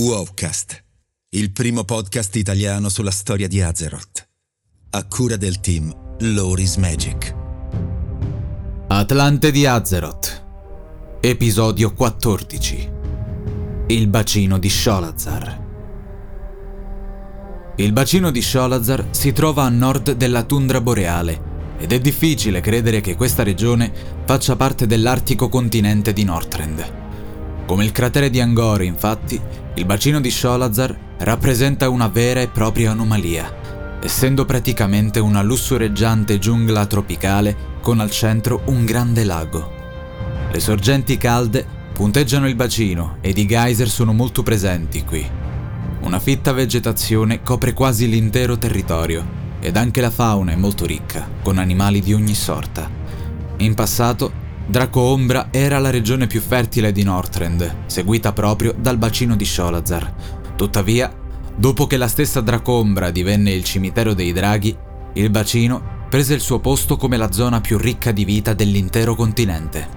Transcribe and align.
Wowcast, 0.00 0.84
il 1.30 1.50
primo 1.50 1.82
podcast 1.82 2.36
italiano 2.36 2.88
sulla 2.88 3.10
storia 3.10 3.48
di 3.48 3.60
Azeroth. 3.60 4.28
A 4.90 5.04
cura 5.08 5.34
del 5.34 5.58
team 5.58 5.92
Loris 6.20 6.76
Magic. 6.76 7.34
Atlante 8.86 9.50
di 9.50 9.66
Azeroth. 9.66 11.18
Episodio 11.18 11.92
14. 11.94 12.90
Il 13.88 14.06
bacino 14.06 14.60
di 14.60 14.70
Sholazar. 14.70 15.66
Il 17.74 17.92
bacino 17.92 18.30
di 18.30 18.40
Sholazar 18.40 19.08
si 19.10 19.32
trova 19.32 19.64
a 19.64 19.68
nord 19.68 20.12
della 20.12 20.44
tundra 20.44 20.80
boreale 20.80 21.76
ed 21.76 21.90
è 21.90 21.98
difficile 21.98 22.60
credere 22.60 23.00
che 23.00 23.16
questa 23.16 23.42
regione 23.42 23.92
faccia 24.24 24.54
parte 24.54 24.86
dell'artico 24.86 25.48
continente 25.48 26.12
di 26.12 26.22
Northrend. 26.22 27.06
Come 27.66 27.84
il 27.84 27.90
cratere 27.90 28.30
di 28.30 28.40
Angor, 28.40 28.82
infatti, 28.82 29.66
il 29.78 29.84
bacino 29.84 30.20
di 30.20 30.28
Sholazar 30.28 30.96
rappresenta 31.18 31.88
una 31.88 32.08
vera 32.08 32.40
e 32.40 32.48
propria 32.48 32.90
anomalia, 32.90 33.98
essendo 34.02 34.44
praticamente 34.44 35.20
una 35.20 35.40
lussureggiante 35.40 36.40
giungla 36.40 36.84
tropicale 36.86 37.76
con 37.80 38.00
al 38.00 38.10
centro 38.10 38.62
un 38.64 38.84
grande 38.84 39.22
lago. 39.22 39.70
Le 40.50 40.58
sorgenti 40.58 41.16
calde 41.16 41.64
punteggiano 41.92 42.48
il 42.48 42.56
bacino 42.56 43.18
ed 43.20 43.38
i 43.38 43.46
geyser 43.46 43.88
sono 43.88 44.12
molto 44.12 44.42
presenti 44.42 45.04
qui. 45.04 45.24
Una 46.00 46.18
fitta 46.18 46.50
vegetazione 46.50 47.44
copre 47.44 47.72
quasi 47.72 48.08
l'intero 48.08 48.58
territorio 48.58 49.24
ed 49.60 49.76
anche 49.76 50.00
la 50.00 50.10
fauna 50.10 50.50
è 50.50 50.56
molto 50.56 50.86
ricca, 50.86 51.28
con 51.40 51.56
animali 51.56 52.00
di 52.00 52.12
ogni 52.12 52.34
sorta. 52.34 52.90
In 53.58 53.74
passato, 53.74 54.46
Draco 54.70 55.00
Ombra 55.00 55.48
era 55.50 55.78
la 55.78 55.88
regione 55.88 56.26
più 56.26 56.42
fertile 56.42 56.92
di 56.92 57.02
Northrend, 57.02 57.86
seguita 57.86 58.34
proprio 58.34 58.74
dal 58.78 58.98
bacino 58.98 59.34
di 59.34 59.46
Sholazar, 59.46 60.12
Tuttavia, 60.56 61.10
dopo 61.56 61.86
che 61.86 61.96
la 61.96 62.06
stessa 62.06 62.42
Dracombra 62.42 63.10
divenne 63.10 63.50
il 63.50 63.64
cimitero 63.64 64.12
dei 64.12 64.30
draghi, 64.30 64.76
il 65.14 65.30
bacino 65.30 66.04
prese 66.10 66.34
il 66.34 66.42
suo 66.42 66.58
posto 66.58 66.98
come 66.98 67.16
la 67.16 67.32
zona 67.32 67.62
più 67.62 67.78
ricca 67.78 68.12
di 68.12 68.26
vita 68.26 68.52
dell'intero 68.52 69.14
continente. 69.14 69.88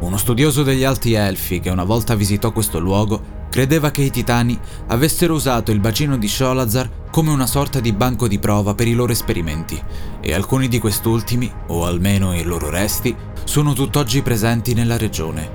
Uno 0.00 0.16
studioso 0.16 0.62
degli 0.62 0.82
Alti 0.82 1.12
Elfi 1.12 1.60
che 1.60 1.68
una 1.68 1.84
volta 1.84 2.14
visitò 2.14 2.52
questo 2.52 2.78
luogo 2.78 3.41
credeva 3.52 3.90
che 3.90 4.00
i 4.00 4.10
titani 4.10 4.58
avessero 4.86 5.34
usato 5.34 5.72
il 5.72 5.78
bacino 5.78 6.16
di 6.16 6.26
Sholazar 6.26 6.88
come 7.10 7.28
una 7.28 7.46
sorta 7.46 7.80
di 7.80 7.92
banco 7.92 8.26
di 8.26 8.38
prova 8.38 8.74
per 8.74 8.88
i 8.88 8.94
loro 8.94 9.12
esperimenti 9.12 9.78
e 10.22 10.32
alcuni 10.32 10.68
di 10.68 10.78
quest'ultimi, 10.78 11.52
o 11.66 11.84
almeno 11.84 12.34
i 12.34 12.44
loro 12.44 12.70
resti, 12.70 13.14
sono 13.44 13.74
tutt'oggi 13.74 14.22
presenti 14.22 14.72
nella 14.72 14.96
regione. 14.96 15.46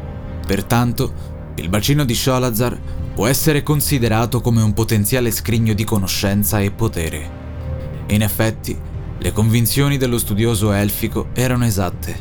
Pertanto, 0.45 1.11
il 1.55 1.69
bacino 1.69 2.05
di 2.05 2.13
Sholazar 2.13 2.79
può 3.15 3.25
essere 3.25 3.63
considerato 3.63 4.41
come 4.41 4.61
un 4.61 4.75
potenziale 4.75 5.31
scrigno 5.31 5.73
di 5.73 5.83
conoscenza 5.83 6.59
e 6.59 6.69
potere. 6.69 7.31
In 8.09 8.21
effetti, 8.21 8.79
le 9.17 9.31
convinzioni 9.33 9.97
dello 9.97 10.19
studioso 10.19 10.71
elfico 10.71 11.29
erano 11.33 11.65
esatte. 11.65 12.15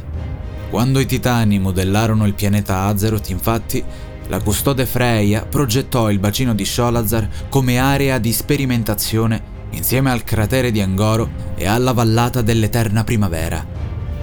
Quando 0.70 1.00
i 1.00 1.06
titani 1.06 1.58
modellarono 1.58 2.24
il 2.24 2.32
pianeta 2.32 2.84
Azeroth, 2.84 3.28
infatti, 3.28 3.84
la 4.28 4.40
custode 4.40 4.86
Freya 4.86 5.44
progettò 5.44 6.10
il 6.10 6.18
bacino 6.18 6.54
di 6.54 6.64
Sholazar 6.64 7.28
come 7.48 7.78
area 7.78 8.18
di 8.18 8.32
sperimentazione 8.32 9.54
insieme 9.70 10.10
al 10.10 10.24
cratere 10.24 10.70
di 10.70 10.80
Angoro 10.80 11.28
e 11.54 11.66
alla 11.66 11.92
vallata 11.92 12.42
dell'eterna 12.42 13.04
primavera. 13.04 13.64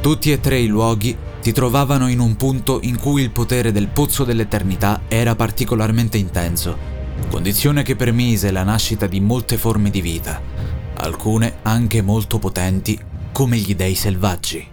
Tutti 0.02 0.32
e 0.32 0.40
tre 0.40 0.60
i 0.60 0.68
luoghi 0.68 1.16
si 1.40 1.52
trovavano 1.52 2.10
in 2.10 2.20
un 2.20 2.36
punto 2.36 2.80
in 2.84 2.98
cui 2.98 3.22
il 3.22 3.32
potere 3.32 3.72
del 3.72 3.88
pozzo 3.88 4.24
dell'eternità 4.24 5.02
era 5.08 5.36
particolarmente 5.36 6.18
intenso, 6.18 6.78
condizione 7.30 7.84
che 7.84 7.96
permise 7.96 8.52
la 8.52 8.64
nascita 8.64 9.08
di 9.08 9.20
molte 9.20 9.58
forme 9.58 9.90
di 9.90 10.02
vita, 10.02 10.42
alcune 10.96 11.56
anche 11.64 12.02
molto 12.02 12.40
potenti 12.40 13.00
come 13.32 13.58
gli 13.58 13.76
dei 13.76 13.96
selvaggi. 13.96 14.73